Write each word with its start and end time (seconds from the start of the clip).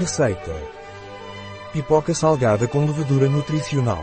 Receita. 0.00 0.56
Pipoca 1.74 2.14
salgada 2.14 2.66
com 2.66 2.86
levedura 2.86 3.28
nutricional. 3.28 4.02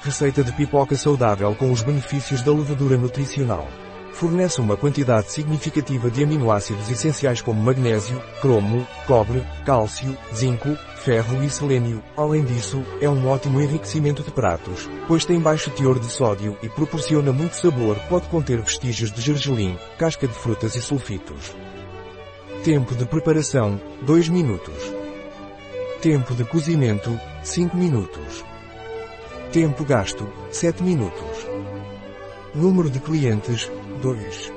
Receita 0.00 0.44
de 0.44 0.52
pipoca 0.52 0.94
saudável 0.94 1.52
com 1.56 1.72
os 1.72 1.82
benefícios 1.82 2.40
da 2.40 2.52
levedura 2.52 2.96
nutricional. 2.96 3.66
Fornece 4.12 4.60
uma 4.60 4.76
quantidade 4.76 5.32
significativa 5.32 6.08
de 6.08 6.22
aminoácidos 6.22 6.88
essenciais 6.88 7.40
como 7.42 7.60
magnésio, 7.60 8.22
cromo, 8.40 8.86
cobre, 9.08 9.44
cálcio, 9.64 10.16
zinco, 10.32 10.78
ferro 10.98 11.42
e 11.42 11.50
selênio. 11.50 12.00
Além 12.16 12.44
disso, 12.44 12.80
é 13.00 13.10
um 13.10 13.26
ótimo 13.28 13.60
enriquecimento 13.60 14.22
de 14.22 14.30
pratos, 14.30 14.88
pois 15.08 15.24
tem 15.24 15.40
baixo 15.40 15.68
teor 15.70 15.98
de 15.98 16.06
sódio 16.06 16.56
e 16.62 16.68
proporciona 16.68 17.32
muito 17.32 17.56
sabor. 17.56 17.96
Pode 18.08 18.28
conter 18.28 18.60
vestígios 18.60 19.10
de 19.10 19.20
gergelim, 19.20 19.76
casca 19.98 20.28
de 20.28 20.34
frutas 20.34 20.76
e 20.76 20.80
sulfitos. 20.80 21.56
Tempo 22.64 22.94
de 22.94 23.04
preparação, 23.06 23.80
2 24.02 24.28
minutos. 24.28 24.92
Tempo 26.00 26.34
de 26.34 26.44
cozimento, 26.44 27.18
5 27.42 27.76
minutos. 27.76 28.44
Tempo 29.52 29.84
gasto, 29.84 30.26
7 30.50 30.82
minutos. 30.82 31.46
Número 32.54 32.90
de 32.90 32.98
clientes, 33.00 33.70
2. 34.02 34.52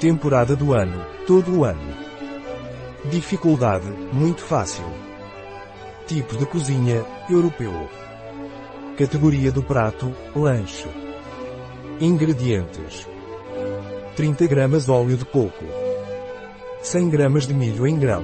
Temporada 0.00 0.56
do 0.56 0.72
ano, 0.72 1.04
todo 1.26 1.58
o 1.58 1.64
ano. 1.64 1.94
Dificuldade, 3.10 3.86
muito 4.12 4.42
fácil. 4.42 4.84
Tipo 6.06 6.36
de 6.36 6.46
cozinha, 6.46 7.04
europeu. 7.28 7.88
Categoria 8.96 9.52
do 9.52 9.62
prato, 9.62 10.14
lanche. 10.34 10.88
Ingredientes. 12.00 13.06
30 14.16 14.46
gramas 14.46 14.88
óleo 14.88 15.16
de 15.16 15.24
coco. 15.24 15.83
100 16.84 17.08
gramas 17.08 17.46
de 17.46 17.54
milho 17.54 17.86
em 17.86 17.98
grão. 17.98 18.22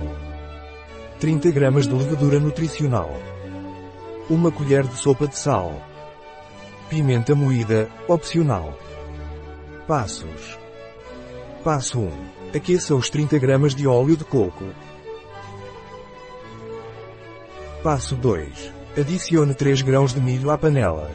30 1.19 1.51
gramas 1.51 1.87
de 1.87 1.95
levedura 1.95 2.39
nutricional. 2.39 3.11
Uma 4.29 4.53
colher 4.53 4.87
de 4.87 4.97
sopa 4.99 5.27
de 5.27 5.39
sal. 5.39 5.83
Pimenta 6.91 7.35
moída, 7.35 7.89
opcional. 8.07 8.79
Passos. 9.87 10.59
Passo 11.65 12.01
1. 12.01 12.11
Aqueça 12.55 12.95
os 12.95 13.09
30 13.09 13.39
gramas 13.39 13.75
de 13.75 13.87
óleo 13.87 14.15
de 14.15 14.25
coco. 14.27 14.67
Passo 17.83 18.15
2. 18.15 18.73
Adicione 18.99 19.55
3 19.55 19.81
grãos 19.81 20.13
de 20.13 20.21
milho 20.21 20.51
à 20.51 20.59
panela. 20.59 21.11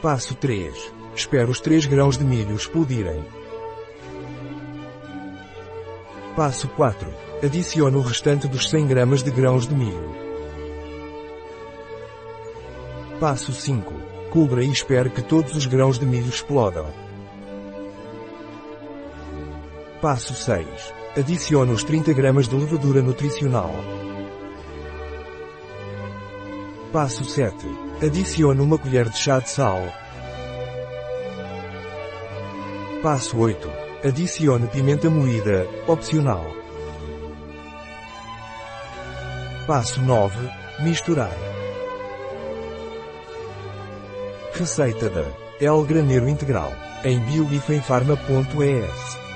Passo 0.00 0.36
3. 0.36 0.92
Espere 1.12 1.50
os 1.50 1.60
3 1.60 1.86
grãos 1.86 2.16
de 2.16 2.24
milho 2.24 2.54
explodirem. 2.54 3.20
Passo 6.38 6.68
4. 6.68 7.12
Adicione 7.42 7.96
o 7.96 8.00
restante 8.00 8.46
dos 8.46 8.70
100 8.70 8.86
gramas 8.86 9.24
de 9.24 9.30
grãos 9.32 9.66
de 9.66 9.74
milho. 9.74 10.14
Passo 13.18 13.52
5. 13.52 13.92
Cubra 14.30 14.62
e 14.62 14.70
espere 14.70 15.10
que 15.10 15.20
todos 15.20 15.56
os 15.56 15.66
grãos 15.66 15.98
de 15.98 16.06
milho 16.06 16.28
explodam. 16.28 16.86
Passo 20.00 20.32
6. 20.32 20.64
Adicione 21.16 21.72
os 21.72 21.82
30 21.82 22.12
gramas 22.12 22.46
de 22.46 22.54
levedura 22.54 23.02
nutricional. 23.02 23.72
Passo 26.92 27.24
7. 27.24 27.66
Adicione 28.00 28.60
uma 28.60 28.78
colher 28.78 29.08
de 29.08 29.18
chá 29.18 29.40
de 29.40 29.50
sal. 29.50 29.82
Passo 33.02 33.36
8. 33.36 33.87
Adicione 34.04 34.68
pimenta 34.68 35.10
moída, 35.10 35.66
opcional. 35.88 36.46
Passo 39.66 40.00
9. 40.00 40.36
Misturar. 40.78 41.36
Receita 44.54 45.10
da 45.10 45.24
El 45.60 45.84
Graneiro 45.84 46.28
Integral, 46.28 46.72
em 47.02 47.18
biogifenfarma.es 47.18 49.27